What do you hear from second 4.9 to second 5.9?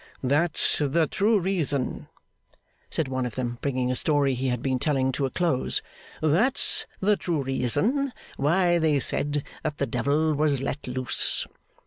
to a close,